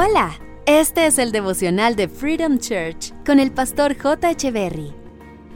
Hola, 0.00 0.38
este 0.64 1.06
es 1.06 1.18
el 1.18 1.32
devocional 1.32 1.96
de 1.96 2.06
Freedom 2.06 2.60
Church 2.60 3.12
con 3.26 3.40
el 3.40 3.50
pastor 3.50 3.98
J. 3.98 4.30
Echeverry. 4.30 4.92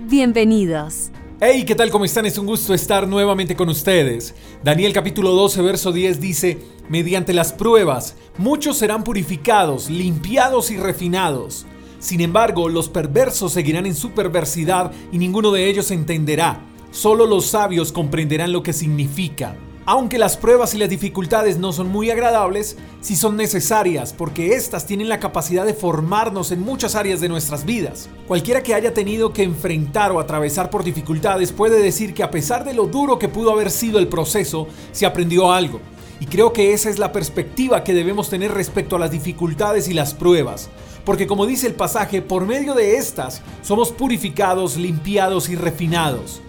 Bienvenidos. 0.01 1.13
Hey, 1.41 1.65
¿qué 1.65 1.77
tal? 1.77 1.93
¿Cómo 1.93 2.05
están? 2.05 2.27
Es 2.27 2.39
un 2.39 2.47
gusto 2.47 2.75
estar 2.75 3.07
nuevamente 3.07 3.55
con 3.55 3.69
ustedes. 3.69 4.35
Daniel 4.65 4.93
capítulo 4.93 5.31
12, 5.31 5.63
verso 5.63 5.93
10 5.93 6.21
dice, 6.21 6.59
mediante 6.89 7.33
las 7.33 7.53
pruebas, 7.53 8.17
muchos 8.37 8.79
serán 8.79 9.05
purificados, 9.05 9.89
limpiados 9.89 10.73
y 10.73 10.77
refinados. 10.77 11.65
Sin 12.01 12.21
embargo, 12.21 12.69
los 12.69 12.89
perversos 12.89 13.53
seguirán 13.53 13.87
en 13.87 13.95
su 13.95 14.11
perversidad 14.11 14.91
y 15.13 15.19
ninguno 15.19 15.53
de 15.53 15.71
ellos 15.71 15.93
entenderá. 15.93 16.67
Solo 16.91 17.27
los 17.27 17.47
sabios 17.47 17.93
comprenderán 17.93 18.51
lo 18.51 18.65
que 18.65 18.73
significa. 18.73 19.57
Aunque 19.85 20.17
las 20.17 20.37
pruebas 20.37 20.75
y 20.75 20.79
las 20.79 20.89
dificultades 20.89 21.59
no 21.59 21.73
son 21.73 21.89
muy 21.89 22.09
agradables, 22.09 22.77
sí 23.01 23.17
son 23.17 23.37
necesarias 23.37 24.13
porque 24.17 24.55
éstas 24.55 24.87
tienen 24.87 25.09
la 25.09 25.19
capacidad 25.19 25.67
de 25.67 25.75
formarnos 25.75 26.53
en 26.53 26.61
muchas 26.61 26.95
áreas 26.95 27.21
de 27.21 27.29
nuestras 27.29 27.65
vidas. 27.65 28.09
Cualquiera 28.29 28.63
que 28.63 28.75
haya 28.75 28.95
tenido 28.95 29.33
que 29.33 29.43
enfrentar 29.43 30.13
o 30.13 30.21
atravesar 30.21 30.71
por 30.71 30.85
dificultades 30.85 31.51
puede 31.51 31.83
decir 31.83 32.15
que 32.15 32.23
a 32.23 32.31
pesar 32.31 32.65
de 32.65 32.75
lo 32.75 32.87
duro 32.87 33.19
que 33.19 33.29
pudo 33.29 33.51
haber 33.51 33.73
sido 33.73 33.99
el 33.99 34.07
proceso, 34.07 34.69
se 34.93 35.05
aprendió 35.05 35.51
algo. 35.51 35.81
Y 36.21 36.27
creo 36.27 36.53
que 36.53 36.73
esa 36.73 36.89
es 36.89 37.01
la 37.01 37.11
perspectiva 37.11 37.83
que 37.83 37.93
debemos 37.93 38.31
tener 38.31 38.53
respecto 38.53 38.95
a 38.95 39.01
las 39.01 39.11
dificultades 39.11 39.89
y 39.89 39.95
las 39.95 40.15
pruebas. 40.15 40.71
Porque 41.05 41.27
como 41.27 41.45
dice 41.45 41.67
el 41.67 41.75
pasaje, 41.75 42.23
por 42.23 42.47
medio 42.47 42.75
de 42.75 42.99
estas 42.99 43.43
somos 43.63 43.91
purificados, 43.91 44.77
limpiados 44.77 45.49
y 45.49 45.57
refinados. 45.57 46.41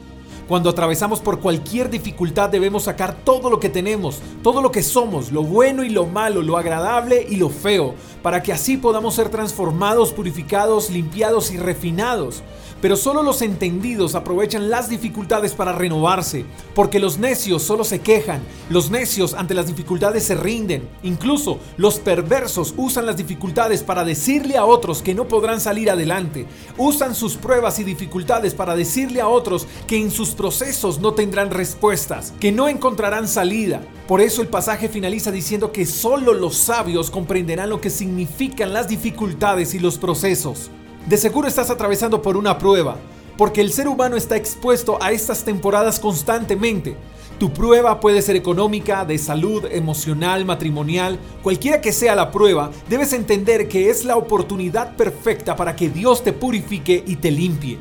Cuando 0.47 0.69
atravesamos 0.69 1.21
por 1.21 1.39
cualquier 1.39 1.89
dificultad 1.89 2.49
debemos 2.49 2.83
sacar 2.83 3.15
todo 3.23 3.49
lo 3.49 3.61
que 3.61 3.69
tenemos, 3.69 4.19
todo 4.41 4.61
lo 4.61 4.71
que 4.71 4.83
somos, 4.83 5.31
lo 5.31 5.43
bueno 5.43 5.85
y 5.85 5.89
lo 5.89 6.05
malo, 6.05 6.41
lo 6.41 6.57
agradable 6.57 7.25
y 7.29 7.37
lo 7.37 7.49
feo, 7.49 7.95
para 8.21 8.43
que 8.43 8.51
así 8.51 8.75
podamos 8.75 9.15
ser 9.15 9.29
transformados, 9.29 10.11
purificados, 10.11 10.89
limpiados 10.89 11.51
y 11.51 11.57
refinados. 11.57 12.43
Pero 12.81 12.97
solo 12.97 13.23
los 13.23 13.41
entendidos 13.41 14.13
aprovechan 14.13 14.69
las 14.69 14.89
dificultades 14.89 15.53
para 15.53 15.71
renovarse, 15.71 16.43
porque 16.75 16.99
los 16.99 17.17
necios 17.17 17.63
solo 17.63 17.85
se 17.85 18.01
quejan, 18.01 18.41
los 18.69 18.91
necios 18.91 19.35
ante 19.35 19.53
las 19.53 19.67
dificultades 19.67 20.25
se 20.25 20.35
rinden, 20.35 20.89
incluso 21.01 21.59
los 21.77 21.99
perversos 21.99 22.73
usan 22.75 23.05
las 23.05 23.15
dificultades 23.15 23.83
para 23.83 24.03
decirle 24.03 24.57
a 24.57 24.65
otros 24.65 25.01
que 25.01 25.15
no 25.15 25.29
podrán 25.29 25.61
salir 25.61 25.89
adelante, 25.89 26.45
usan 26.77 27.15
sus 27.15 27.37
pruebas 27.37 27.79
y 27.79 27.85
dificultades 27.85 28.53
para 28.53 28.75
decirle 28.75 29.21
a 29.21 29.29
otros 29.29 29.65
que 29.87 29.95
en 29.95 30.11
sus 30.11 30.32
procesos 30.33 30.99
no 30.99 31.13
tendrán 31.13 31.51
respuestas, 31.51 32.33
que 32.39 32.51
no 32.51 32.67
encontrarán 32.67 33.27
salida. 33.27 33.81
Por 34.07 34.21
eso 34.21 34.41
el 34.41 34.47
pasaje 34.47 34.89
finaliza 34.89 35.31
diciendo 35.31 35.71
que 35.71 35.85
solo 35.85 36.33
los 36.33 36.55
sabios 36.57 37.09
comprenderán 37.09 37.69
lo 37.69 37.81
que 37.81 37.89
significan 37.89 38.73
las 38.73 38.87
dificultades 38.87 39.73
y 39.73 39.79
los 39.79 39.97
procesos. 39.97 40.69
De 41.07 41.17
seguro 41.17 41.47
estás 41.47 41.69
atravesando 41.69 42.21
por 42.21 42.37
una 42.37 42.57
prueba, 42.57 42.97
porque 43.37 43.61
el 43.61 43.71
ser 43.71 43.87
humano 43.87 44.15
está 44.15 44.35
expuesto 44.35 44.97
a 45.01 45.11
estas 45.11 45.43
temporadas 45.43 45.99
constantemente. 45.99 46.95
Tu 47.39 47.51
prueba 47.51 47.99
puede 47.99 48.21
ser 48.21 48.35
económica, 48.35 49.05
de 49.05 49.17
salud, 49.17 49.65
emocional, 49.71 50.45
matrimonial, 50.45 51.19
cualquiera 51.41 51.81
que 51.81 51.91
sea 51.91 52.15
la 52.15 52.31
prueba, 52.31 52.71
debes 52.87 53.11
entender 53.11 53.67
que 53.67 53.89
es 53.89 54.05
la 54.05 54.15
oportunidad 54.15 54.95
perfecta 54.95 55.55
para 55.55 55.75
que 55.75 55.89
Dios 55.89 56.23
te 56.23 56.31
purifique 56.31 57.03
y 57.05 57.17
te 57.17 57.31
limpie. 57.31 57.77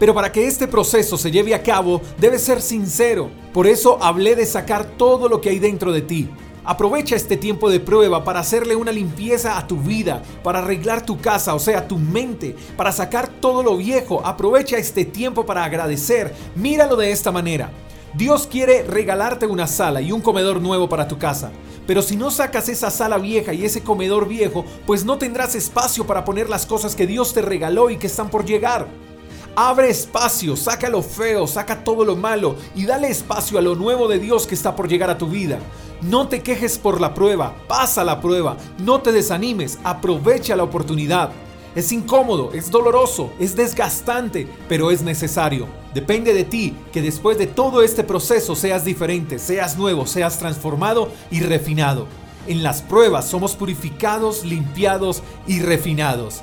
Pero 0.00 0.14
para 0.14 0.32
que 0.32 0.46
este 0.46 0.66
proceso 0.66 1.18
se 1.18 1.30
lleve 1.30 1.54
a 1.54 1.62
cabo, 1.62 2.00
debes 2.18 2.42
ser 2.42 2.62
sincero. 2.62 3.30
Por 3.52 3.66
eso 3.66 4.02
hablé 4.02 4.34
de 4.34 4.46
sacar 4.46 4.84
todo 4.96 5.28
lo 5.28 5.42
que 5.42 5.50
hay 5.50 5.58
dentro 5.58 5.92
de 5.92 6.00
ti. 6.00 6.30
Aprovecha 6.64 7.16
este 7.16 7.36
tiempo 7.36 7.68
de 7.68 7.80
prueba 7.80 8.24
para 8.24 8.40
hacerle 8.40 8.76
una 8.76 8.92
limpieza 8.92 9.58
a 9.58 9.66
tu 9.66 9.76
vida, 9.76 10.22
para 10.42 10.60
arreglar 10.60 11.04
tu 11.04 11.18
casa, 11.18 11.54
o 11.54 11.58
sea, 11.58 11.86
tu 11.86 11.98
mente, 11.98 12.56
para 12.78 12.92
sacar 12.92 13.28
todo 13.28 13.62
lo 13.62 13.76
viejo. 13.76 14.24
Aprovecha 14.24 14.78
este 14.78 15.04
tiempo 15.04 15.44
para 15.44 15.64
agradecer. 15.64 16.34
Míralo 16.54 16.96
de 16.96 17.12
esta 17.12 17.30
manera. 17.30 17.70
Dios 18.14 18.46
quiere 18.46 18.82
regalarte 18.82 19.46
una 19.46 19.66
sala 19.66 20.00
y 20.00 20.12
un 20.12 20.22
comedor 20.22 20.62
nuevo 20.62 20.88
para 20.88 21.08
tu 21.08 21.18
casa. 21.18 21.50
Pero 21.86 22.00
si 22.00 22.16
no 22.16 22.30
sacas 22.30 22.70
esa 22.70 22.90
sala 22.90 23.18
vieja 23.18 23.52
y 23.52 23.66
ese 23.66 23.82
comedor 23.82 24.26
viejo, 24.26 24.64
pues 24.86 25.04
no 25.04 25.18
tendrás 25.18 25.54
espacio 25.54 26.06
para 26.06 26.24
poner 26.24 26.48
las 26.48 26.64
cosas 26.64 26.96
que 26.96 27.06
Dios 27.06 27.34
te 27.34 27.42
regaló 27.42 27.90
y 27.90 27.98
que 27.98 28.06
están 28.06 28.30
por 28.30 28.46
llegar. 28.46 28.86
Abre 29.56 29.90
espacio, 29.90 30.56
saca 30.56 30.88
lo 30.88 31.02
feo, 31.02 31.46
saca 31.46 31.82
todo 31.82 32.04
lo 32.04 32.14
malo 32.14 32.54
y 32.74 32.86
dale 32.86 33.08
espacio 33.08 33.58
a 33.58 33.62
lo 33.62 33.74
nuevo 33.74 34.06
de 34.06 34.20
Dios 34.20 34.46
que 34.46 34.54
está 34.54 34.76
por 34.76 34.88
llegar 34.88 35.10
a 35.10 35.18
tu 35.18 35.26
vida. 35.26 35.58
No 36.02 36.28
te 36.28 36.42
quejes 36.42 36.78
por 36.78 37.00
la 37.00 37.14
prueba, 37.14 37.54
pasa 37.66 38.04
la 38.04 38.20
prueba, 38.20 38.56
no 38.78 39.00
te 39.00 39.12
desanimes, 39.12 39.78
aprovecha 39.82 40.54
la 40.54 40.62
oportunidad. 40.62 41.30
Es 41.74 41.92
incómodo, 41.92 42.52
es 42.52 42.70
doloroso, 42.70 43.32
es 43.38 43.56
desgastante, 43.56 44.48
pero 44.68 44.90
es 44.90 45.02
necesario. 45.02 45.66
Depende 45.94 46.32
de 46.32 46.44
ti 46.44 46.74
que 46.92 47.02
después 47.02 47.36
de 47.36 47.46
todo 47.46 47.82
este 47.82 48.04
proceso 48.04 48.54
seas 48.54 48.84
diferente, 48.84 49.38
seas 49.38 49.76
nuevo, 49.76 50.06
seas 50.06 50.38
transformado 50.38 51.10
y 51.30 51.40
refinado. 51.40 52.06
En 52.46 52.62
las 52.62 52.82
pruebas 52.82 53.28
somos 53.28 53.56
purificados, 53.56 54.44
limpiados 54.44 55.22
y 55.46 55.60
refinados. 55.60 56.42